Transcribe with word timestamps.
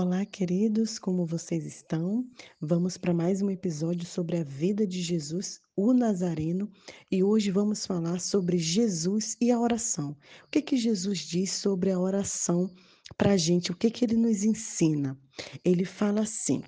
Olá, 0.00 0.24
queridos, 0.24 0.96
como 0.96 1.26
vocês 1.26 1.66
estão? 1.66 2.24
Vamos 2.60 2.96
para 2.96 3.12
mais 3.12 3.42
um 3.42 3.50
episódio 3.50 4.06
sobre 4.06 4.36
a 4.36 4.44
vida 4.44 4.86
de 4.86 5.02
Jesus, 5.02 5.58
o 5.74 5.92
Nazareno, 5.92 6.70
e 7.10 7.24
hoje 7.24 7.50
vamos 7.50 7.84
falar 7.84 8.20
sobre 8.20 8.58
Jesus 8.58 9.36
e 9.40 9.50
a 9.50 9.58
oração. 9.58 10.16
O 10.44 10.50
que 10.52 10.62
que 10.62 10.76
Jesus 10.76 11.18
diz 11.18 11.50
sobre 11.50 11.90
a 11.90 11.98
oração 11.98 12.72
para 13.16 13.32
a 13.32 13.36
gente? 13.36 13.72
O 13.72 13.76
que 13.76 13.90
que 13.90 14.04
ele 14.04 14.16
nos 14.16 14.44
ensina? 14.44 15.18
Ele 15.64 15.84
fala 15.84 16.20
assim: 16.20 16.62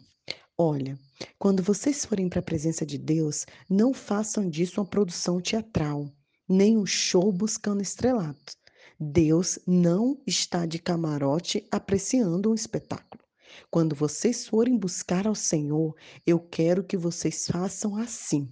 Olha, 0.59 0.99
quando 1.39 1.63
vocês 1.63 2.05
forem 2.05 2.29
para 2.29 2.41
a 2.41 2.43
presença 2.43 2.85
de 2.85 2.99
Deus, 2.99 3.47
não 3.69 3.95
façam 3.95 4.51
disso 4.51 4.81
uma 4.81 4.87
produção 4.87 5.41
teatral, 5.41 6.13
nem 6.49 6.77
um 6.77 6.85
show 6.85 7.31
buscando 7.31 7.81
estrelato. 7.81 8.59
Deus 9.03 9.59
não 9.67 10.21
está 10.27 10.67
de 10.67 10.79
camarote 10.79 11.67
apreciando 11.71 12.51
um 12.51 12.55
espetáculo. 12.55 13.10
Quando 13.71 13.95
vocês 13.95 14.47
forem 14.47 14.77
buscar 14.77 15.27
ao 15.27 15.35
Senhor, 15.35 15.95
eu 16.27 16.39
quero 16.39 16.85
que 16.85 16.97
vocês 16.97 17.47
façam 17.47 17.97
assim. 17.97 18.49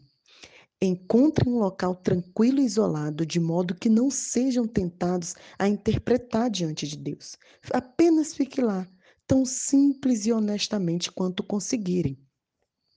Encontrem 0.81 1.53
um 1.53 1.59
local 1.59 1.97
tranquilo 1.97 2.61
e 2.61 2.65
isolado, 2.65 3.27
de 3.27 3.41
modo 3.41 3.75
que 3.75 3.89
não 3.89 4.11
sejam 4.11 4.67
tentados 4.67 5.35
a 5.59 5.69
interpretar 5.69 6.49
diante 6.49 6.87
de 6.87 6.97
Deus. 6.97 7.37
Apenas 7.73 8.33
fique 8.33 8.61
lá, 8.61 8.87
tão 9.27 9.45
simples 9.45 10.25
e 10.25 10.33
honestamente 10.33 11.11
quanto 11.11 11.43
conseguirem. 11.43 12.17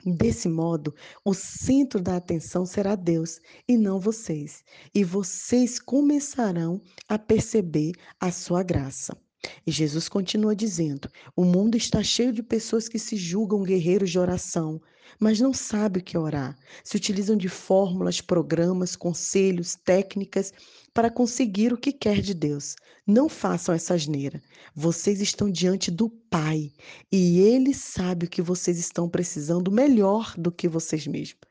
Desse 0.05 0.49
modo, 0.49 0.95
o 1.23 1.33
centro 1.33 2.01
da 2.01 2.15
atenção 2.17 2.65
será 2.65 2.95
Deus 2.95 3.39
e 3.67 3.77
não 3.77 3.99
vocês, 3.99 4.63
e 4.95 5.03
vocês 5.03 5.79
começarão 5.79 6.81
a 7.07 7.19
perceber 7.19 7.91
a 8.19 8.31
sua 8.31 8.63
graça. 8.63 9.15
E 9.65 9.71
Jesus 9.71 10.07
continua 10.07 10.55
dizendo: 10.55 11.09
o 11.35 11.43
mundo 11.43 11.75
está 11.75 12.03
cheio 12.03 12.31
de 12.31 12.43
pessoas 12.43 12.87
que 12.87 12.99
se 12.99 13.15
julgam 13.15 13.63
guerreiros 13.63 14.09
de 14.11 14.19
oração, 14.19 14.79
mas 15.19 15.39
não 15.39 15.53
sabem 15.53 16.01
o 16.01 16.05
que 16.05 16.17
orar. 16.17 16.55
Se 16.83 16.95
utilizam 16.95 17.35
de 17.35 17.49
fórmulas, 17.49 18.21
programas, 18.21 18.95
conselhos, 18.95 19.75
técnicas 19.75 20.53
para 20.93 21.09
conseguir 21.09 21.73
o 21.73 21.77
que 21.77 21.91
quer 21.91 22.21
de 22.21 22.33
Deus. 22.33 22.75
Não 23.05 23.27
façam 23.27 23.73
essa 23.73 23.93
asneira. 23.93 24.41
Vocês 24.75 25.21
estão 25.21 25.49
diante 25.49 25.89
do 25.89 26.09
Pai 26.09 26.71
e 27.11 27.39
Ele 27.39 27.73
sabe 27.73 28.25
o 28.25 28.29
que 28.29 28.41
vocês 28.41 28.77
estão 28.77 29.09
precisando 29.09 29.71
melhor 29.71 30.33
do 30.37 30.51
que 30.51 30.67
vocês 30.67 31.07
mesmos. 31.07 31.41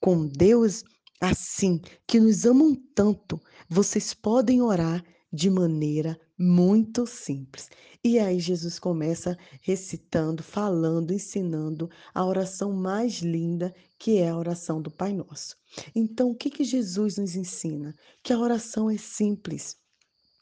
Com 0.00 0.26
Deus 0.26 0.82
assim, 1.20 1.80
que 2.06 2.20
nos 2.20 2.44
amam 2.44 2.74
tanto, 2.94 3.40
vocês 3.68 4.12
podem 4.12 4.60
orar 4.60 5.02
de 5.32 5.48
maneira 5.48 6.18
muito 6.38 7.06
simples. 7.06 7.70
E 8.02 8.18
aí 8.18 8.38
Jesus 8.38 8.78
começa 8.78 9.36
recitando, 9.62 10.42
falando, 10.42 11.12
ensinando 11.12 11.88
a 12.12 12.24
oração 12.24 12.72
mais 12.72 13.20
linda, 13.20 13.74
que 13.98 14.18
é 14.18 14.28
a 14.28 14.36
oração 14.36 14.82
do 14.82 14.90
Pai 14.90 15.12
Nosso. 15.12 15.56
Então, 15.94 16.30
o 16.30 16.34
que 16.34 16.50
que 16.50 16.64
Jesus 16.64 17.16
nos 17.16 17.34
ensina? 17.34 17.94
Que 18.22 18.32
a 18.32 18.38
oração 18.38 18.90
é 18.90 18.98
simples. 18.98 19.76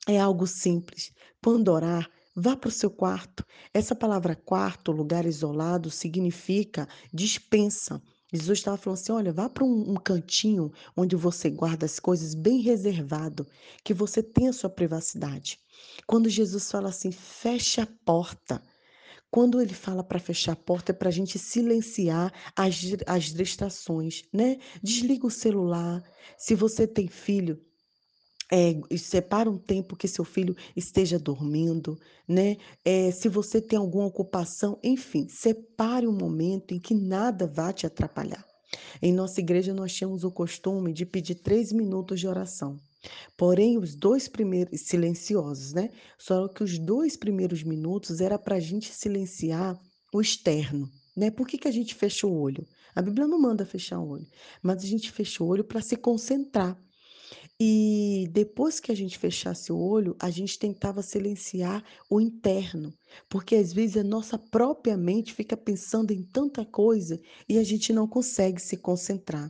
É 0.08 0.18
algo 0.18 0.46
simples. 0.46 1.12
Quando 1.42 1.68
orar, 1.68 2.10
vá 2.34 2.56
para 2.56 2.68
o 2.68 2.72
seu 2.72 2.90
quarto. 2.90 3.44
Essa 3.72 3.94
palavra 3.94 4.34
quarto, 4.34 4.90
lugar 4.90 5.24
isolado, 5.24 5.90
significa 5.90 6.88
dispensa. 7.12 8.02
Jesus 8.32 8.58
estava 8.58 8.76
falando 8.76 8.98
assim: 8.98 9.12
olha, 9.12 9.32
vá 9.32 9.48
para 9.48 9.64
um, 9.64 9.92
um, 9.92 9.94
cantinho 9.94 10.72
onde 10.96 11.14
você 11.14 11.50
guarda 11.50 11.84
as 11.84 12.00
coisas 12.00 12.34
bem 12.34 12.60
reservado, 12.60 13.46
que 13.84 13.92
você 13.92 14.22
tenha 14.22 14.50
a 14.50 14.54
sua 14.54 14.70
privacidade. 14.70 15.60
Quando 16.06 16.28
Jesus 16.28 16.70
fala 16.70 16.88
assim, 16.88 17.12
feche 17.12 17.80
a 17.80 17.86
porta. 18.04 18.62
Quando 19.30 19.62
ele 19.62 19.72
fala 19.72 20.04
para 20.04 20.18
fechar 20.18 20.52
a 20.52 20.56
porta, 20.56 20.92
é 20.92 20.94
para 20.94 21.08
a 21.08 21.12
gente 21.12 21.38
silenciar 21.38 22.32
as, 22.54 22.82
as 23.06 23.24
distrações, 23.24 24.24
né? 24.32 24.58
Desliga 24.82 25.26
o 25.26 25.30
celular. 25.30 26.02
Se 26.36 26.54
você 26.54 26.86
tem 26.86 27.08
filho, 27.08 27.58
é, 28.52 28.78
separa 28.98 29.50
um 29.50 29.56
tempo 29.56 29.96
que 29.96 30.06
seu 30.06 30.24
filho 30.24 30.54
esteja 30.76 31.18
dormindo, 31.18 31.98
né? 32.28 32.58
É, 32.84 33.10
se 33.10 33.26
você 33.26 33.62
tem 33.62 33.78
alguma 33.78 34.04
ocupação, 34.04 34.78
enfim, 34.82 35.26
separe 35.26 36.06
um 36.06 36.12
momento 36.12 36.74
em 36.74 36.78
que 36.78 36.94
nada 36.94 37.46
vá 37.46 37.72
te 37.72 37.86
atrapalhar. 37.86 38.44
Em 39.00 39.10
nossa 39.10 39.40
igreja, 39.40 39.72
nós 39.72 39.94
tínhamos 39.94 40.22
o 40.22 40.30
costume 40.30 40.92
de 40.92 41.06
pedir 41.06 41.36
três 41.36 41.72
minutos 41.72 42.20
de 42.20 42.28
oração. 42.28 42.76
Porém, 43.38 43.78
os 43.78 43.94
dois 43.94 44.28
primeiros, 44.28 44.82
silenciosos, 44.82 45.72
né? 45.72 45.88
Só 46.18 46.46
que 46.46 46.62
os 46.62 46.78
dois 46.78 47.16
primeiros 47.16 47.62
minutos 47.62 48.20
era 48.20 48.38
para 48.38 48.56
a 48.56 48.60
gente 48.60 48.92
silenciar 48.92 49.80
o 50.12 50.20
externo, 50.20 50.90
né? 51.16 51.30
Por 51.30 51.48
que, 51.48 51.56
que 51.56 51.68
a 51.68 51.72
gente 51.72 51.94
fecha 51.94 52.26
o 52.26 52.38
olho? 52.38 52.66
A 52.94 53.00
Bíblia 53.00 53.26
não 53.26 53.40
manda 53.40 53.64
fechar 53.64 53.98
o 53.98 54.08
olho, 54.08 54.26
mas 54.62 54.84
a 54.84 54.86
gente 54.86 55.10
fecha 55.10 55.42
o 55.42 55.46
olho 55.46 55.64
para 55.64 55.80
se 55.80 55.96
concentrar. 55.96 56.78
E 57.64 58.26
depois 58.32 58.80
que 58.80 58.90
a 58.90 58.94
gente 58.94 59.16
fechasse 59.16 59.70
o 59.70 59.78
olho, 59.78 60.16
a 60.18 60.28
gente 60.30 60.58
tentava 60.58 61.00
silenciar 61.00 61.84
o 62.10 62.20
interno, 62.20 62.92
porque 63.28 63.54
às 63.54 63.72
vezes 63.72 63.98
a 63.98 64.02
nossa 64.02 64.36
própria 64.36 64.96
mente 64.96 65.32
fica 65.32 65.56
pensando 65.56 66.10
em 66.10 66.24
tanta 66.24 66.64
coisa 66.64 67.20
e 67.48 67.58
a 67.58 67.62
gente 67.62 67.92
não 67.92 68.08
consegue 68.08 68.60
se 68.60 68.76
concentrar. 68.76 69.48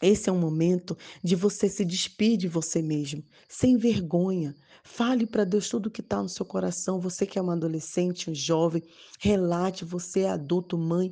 Esse 0.00 0.30
é 0.30 0.32
um 0.32 0.38
momento 0.38 0.96
de 1.24 1.34
você 1.34 1.68
se 1.68 1.84
despedir 1.84 2.36
de 2.36 2.46
você 2.46 2.80
mesmo, 2.80 3.24
sem 3.48 3.76
vergonha. 3.76 4.54
Fale 4.84 5.26
para 5.26 5.42
Deus 5.42 5.68
tudo 5.68 5.86
o 5.86 5.90
que 5.90 6.02
está 6.02 6.22
no 6.22 6.28
seu 6.28 6.46
coração. 6.46 7.00
Você 7.00 7.26
que 7.26 7.36
é 7.36 7.42
um 7.42 7.50
adolescente, 7.50 8.30
um 8.30 8.34
jovem, 8.34 8.84
relate, 9.18 9.84
você 9.84 10.20
é 10.20 10.30
adulto, 10.30 10.78
mãe. 10.78 11.10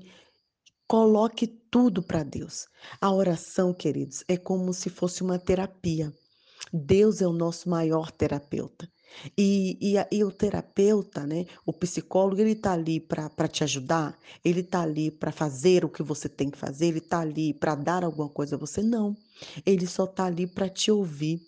Coloque 0.92 1.46
tudo 1.46 2.02
para 2.02 2.22
Deus. 2.22 2.66
A 3.00 3.10
oração, 3.10 3.72
queridos, 3.72 4.22
é 4.28 4.36
como 4.36 4.74
se 4.74 4.90
fosse 4.90 5.22
uma 5.22 5.38
terapia. 5.38 6.12
Deus 6.70 7.22
é 7.22 7.26
o 7.26 7.32
nosso 7.32 7.70
maior 7.70 8.10
terapeuta. 8.10 8.86
E, 9.34 9.78
e, 9.80 9.94
e, 10.14 10.22
o 10.22 10.30
terapeuta, 10.30 11.26
né, 11.26 11.46
o 11.64 11.72
psicólogo, 11.72 12.42
ele 12.42 12.50
está 12.50 12.74
ali 12.74 13.00
para 13.00 13.48
te 13.48 13.64
ajudar, 13.64 14.18
ele 14.44 14.60
está 14.60 14.82
ali 14.82 15.10
para 15.10 15.32
fazer 15.32 15.82
o 15.82 15.88
que 15.88 16.02
você 16.02 16.28
tem 16.28 16.50
que 16.50 16.58
fazer, 16.58 16.88
ele 16.88 16.98
está 16.98 17.20
ali 17.20 17.54
para 17.54 17.74
dar 17.74 18.04
alguma 18.04 18.28
coisa 18.28 18.56
a 18.56 18.58
você. 18.58 18.82
Não, 18.82 19.16
ele 19.64 19.86
só 19.86 20.04
está 20.04 20.26
ali 20.26 20.46
para 20.46 20.68
te 20.68 20.90
ouvir 20.90 21.40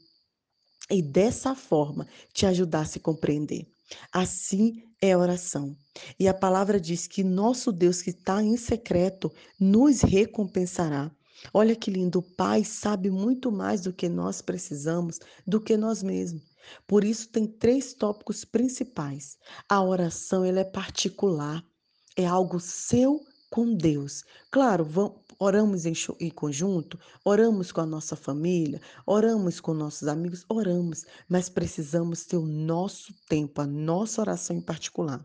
e 0.90 1.02
dessa 1.02 1.54
forma 1.54 2.08
te 2.32 2.46
ajudar 2.46 2.80
a 2.80 2.86
se 2.86 2.98
compreender. 2.98 3.73
Assim 4.12 4.82
é 5.00 5.12
a 5.12 5.18
oração. 5.18 5.76
E 6.18 6.26
a 6.26 6.34
palavra 6.34 6.80
diz 6.80 7.06
que 7.06 7.22
nosso 7.22 7.70
Deus 7.70 8.02
que 8.02 8.10
está 8.10 8.42
em 8.42 8.56
secreto 8.56 9.32
nos 9.58 10.00
recompensará. 10.00 11.10
Olha 11.52 11.76
que 11.76 11.90
lindo, 11.90 12.20
o 12.20 12.36
Pai 12.36 12.64
sabe 12.64 13.10
muito 13.10 13.52
mais 13.52 13.82
do 13.82 13.92
que 13.92 14.08
nós 14.08 14.40
precisamos, 14.40 15.18
do 15.46 15.60
que 15.60 15.76
nós 15.76 16.02
mesmos. 16.02 16.42
Por 16.86 17.04
isso 17.04 17.28
tem 17.28 17.46
três 17.46 17.92
tópicos 17.92 18.44
principais. 18.44 19.36
A 19.68 19.82
oração 19.82 20.44
ela 20.44 20.60
é 20.60 20.64
particular, 20.64 21.62
é 22.16 22.24
algo 22.24 22.58
seu 22.58 23.20
com 23.54 23.72
Deus. 23.72 24.24
Claro, 24.50 24.84
vamos, 24.84 25.12
oramos 25.38 25.86
em, 25.86 25.92
em, 26.18 26.28
conjunto, 26.28 26.98
oramos 27.24 27.70
com 27.70 27.80
a 27.80 27.86
nossa 27.86 28.16
família, 28.16 28.80
oramos 29.06 29.60
com 29.60 29.72
nossos 29.72 30.08
amigos, 30.08 30.44
oramos, 30.48 31.04
mas 31.28 31.48
precisamos 31.48 32.24
ter 32.24 32.36
o 32.36 32.44
nosso 32.44 33.14
tempo, 33.28 33.60
a 33.60 33.64
nossa 33.64 34.20
oração 34.20 34.56
em 34.56 34.60
particular. 34.60 35.24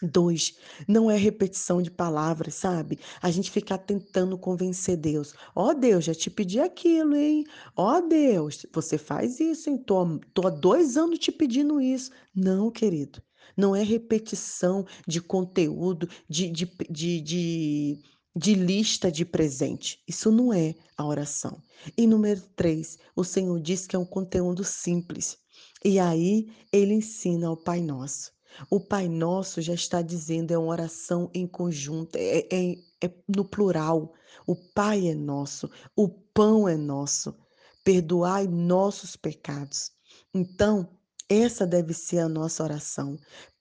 Dois, 0.00 0.56
não 0.88 1.10
é 1.10 1.18
repetição 1.18 1.82
de 1.82 1.90
palavras, 1.90 2.54
sabe? 2.54 2.98
A 3.20 3.30
gente 3.30 3.50
ficar 3.50 3.76
tentando 3.76 4.38
convencer 4.38 4.96
Deus. 4.96 5.34
Ó 5.54 5.68
oh, 5.68 5.74
Deus, 5.74 6.06
já 6.06 6.14
te 6.14 6.30
pedi 6.30 6.60
aquilo, 6.60 7.14
hein? 7.14 7.44
Ó 7.76 7.98
oh, 7.98 8.08
Deus, 8.08 8.64
você 8.72 8.96
faz 8.96 9.38
isso, 9.38 9.68
hein? 9.68 9.76
Tô, 9.76 10.18
tô 10.32 10.46
há 10.46 10.50
dois 10.50 10.96
anos 10.96 11.18
te 11.18 11.30
pedindo 11.30 11.78
isso. 11.78 12.10
Não, 12.34 12.70
querido. 12.70 13.22
Não 13.56 13.74
é 13.74 13.82
repetição 13.82 14.86
de 15.06 15.20
conteúdo, 15.20 16.08
de, 16.28 16.50
de, 16.50 16.70
de, 16.90 17.20
de, 17.20 17.98
de 18.34 18.54
lista 18.54 19.10
de 19.10 19.24
presente. 19.24 20.02
Isso 20.06 20.30
não 20.30 20.52
é 20.52 20.74
a 20.96 21.04
oração. 21.04 21.62
E 21.96 22.06
número 22.06 22.42
três, 22.56 22.98
o 23.14 23.24
Senhor 23.24 23.60
diz 23.60 23.86
que 23.86 23.96
é 23.96 23.98
um 23.98 24.04
conteúdo 24.04 24.64
simples. 24.64 25.38
E 25.84 25.98
aí 25.98 26.52
ele 26.72 26.94
ensina 26.94 27.48
ao 27.48 27.56
Pai 27.56 27.80
Nosso. 27.80 28.32
O 28.70 28.80
Pai 28.80 29.08
Nosso 29.08 29.60
já 29.60 29.74
está 29.74 30.00
dizendo, 30.00 30.52
é 30.52 30.58
uma 30.58 30.68
oração 30.70 31.30
em 31.34 31.46
conjunto, 31.46 32.16
é, 32.16 32.46
é, 32.50 32.72
é 33.02 33.14
no 33.28 33.44
plural. 33.44 34.12
O 34.46 34.54
Pai 34.54 35.08
é 35.08 35.14
nosso, 35.14 35.70
o 35.96 36.08
pão 36.08 36.68
é 36.68 36.76
nosso. 36.76 37.34
Perdoai 37.82 38.46
nossos 38.46 39.16
pecados. 39.16 39.90
Então, 40.32 40.88
essa 41.28 41.66
deve 41.66 41.92
ser 41.94 42.18
a 42.18 42.28
nossa 42.28 42.62
oração. 42.62 43.16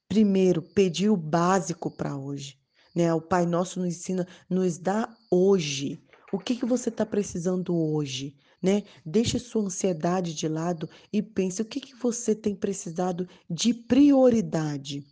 Primeiro, 0.08 0.62
pedir 0.62 1.10
o 1.10 1.18
básico 1.18 1.90
para 1.90 2.16
hoje. 2.16 2.58
Né? 2.96 3.14
O 3.14 3.22
Pai 3.22 3.46
Nosso 3.46 3.80
nos 3.80 3.90
ensina, 3.90 4.28
nos 4.50 4.78
dá 4.78 5.16
hoje. 5.32 6.04
O 6.32 6.40
que, 6.40 6.56
que 6.56 6.66
você 6.66 6.90
está 6.90 7.06
precisando 7.06 7.76
hoje? 7.76 8.36
né? 8.64 8.84
Deixe 9.06 9.38
sua 9.38 9.64
ansiedade 9.64 10.34
de 10.34 10.48
lado 10.48 10.90
e 11.12 11.22
pense 11.22 11.62
o 11.62 11.66
que, 11.66 11.82
que 11.82 11.94
você 11.96 12.34
tem 12.34 12.56
precisado 12.56 13.28
de 13.50 13.74
prioridade. 13.74 15.06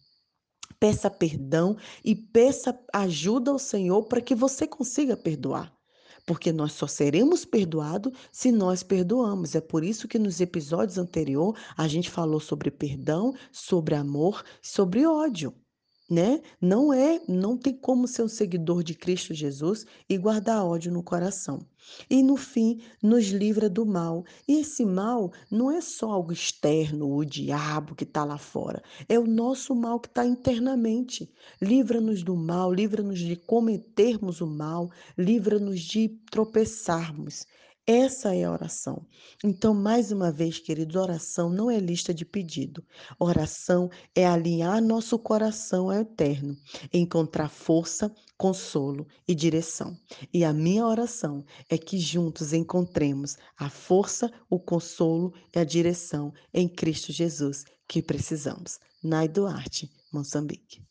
Peça 0.79 1.11
perdão 1.11 1.75
e 2.03 2.15
peça 2.15 2.79
ajuda 2.93 3.51
ao 3.51 3.59
Senhor 3.59 4.05
para 4.05 4.21
que 4.21 4.33
você 4.33 4.65
consiga 4.65 5.17
perdoar. 5.17 5.71
Porque 6.25 6.51
nós 6.51 6.73
só 6.73 6.87
seremos 6.87 7.45
perdoados 7.45 8.13
se 8.31 8.51
nós 8.51 8.83
perdoamos. 8.83 9.55
É 9.55 9.61
por 9.61 9.83
isso 9.83 10.07
que 10.07 10.19
nos 10.19 10.39
episódios 10.41 10.97
anteriores 10.97 11.61
a 11.77 11.87
gente 11.87 12.09
falou 12.09 12.39
sobre 12.39 12.71
perdão, 12.71 13.33
sobre 13.51 13.95
amor, 13.95 14.43
sobre 14.61 15.05
ódio 15.05 15.53
né? 16.11 16.41
Não 16.59 16.91
é, 16.91 17.21
não 17.25 17.55
tem 17.57 17.73
como 17.73 18.05
ser 18.05 18.23
um 18.23 18.27
seguidor 18.27 18.83
de 18.83 18.93
Cristo 18.93 19.33
Jesus 19.33 19.85
e 20.09 20.17
guardar 20.17 20.65
ódio 20.65 20.91
no 20.91 21.01
coração. 21.01 21.65
E 22.09 22.21
no 22.21 22.35
fim, 22.35 22.81
nos 23.01 23.29
livra 23.29 23.69
do 23.69 23.85
mal. 23.85 24.25
E 24.45 24.59
esse 24.59 24.85
mal 24.85 25.31
não 25.49 25.71
é 25.71 25.79
só 25.79 26.11
algo 26.11 26.33
externo, 26.33 27.15
o 27.15 27.23
diabo 27.23 27.95
que 27.95 28.03
está 28.03 28.25
lá 28.25 28.37
fora. 28.37 28.83
É 29.07 29.17
o 29.17 29.25
nosso 29.25 29.73
mal 29.73 30.01
que 30.01 30.09
está 30.09 30.25
internamente. 30.25 31.31
Livra-nos 31.61 32.23
do 32.23 32.35
mal, 32.35 32.73
livra-nos 32.73 33.19
de 33.19 33.37
cometermos 33.37 34.41
o 34.41 34.47
mal, 34.47 34.91
livra-nos 35.17 35.79
de 35.79 36.09
tropeçarmos. 36.29 37.45
Essa 37.87 38.35
é 38.35 38.43
a 38.43 38.51
oração. 38.51 39.07
Então, 39.43 39.73
mais 39.73 40.11
uma 40.11 40.31
vez, 40.31 40.59
queridos, 40.59 40.95
oração 40.95 41.49
não 41.49 41.69
é 41.69 41.79
lista 41.79 42.13
de 42.13 42.23
pedido. 42.23 42.85
Oração 43.19 43.89
é 44.15 44.25
alinhar 44.25 44.81
nosso 44.81 45.17
coração 45.17 45.89
ao 45.89 45.99
eterno, 45.99 46.55
encontrar 46.93 47.49
força, 47.49 48.13
consolo 48.37 49.07
e 49.27 49.33
direção. 49.33 49.97
E 50.31 50.45
a 50.45 50.53
minha 50.53 50.85
oração 50.85 51.43
é 51.69 51.77
que 51.77 51.97
juntos 51.97 52.53
encontremos 52.53 53.35
a 53.57 53.69
força, 53.69 54.31
o 54.47 54.59
consolo 54.59 55.33
e 55.53 55.57
a 55.57 55.63
direção 55.63 56.31
em 56.53 56.69
Cristo 56.69 57.11
Jesus 57.11 57.65
que 57.87 58.01
precisamos. 58.01 58.79
Nai 59.03 59.27
Duarte, 59.27 59.89
Moçambique. 60.13 60.90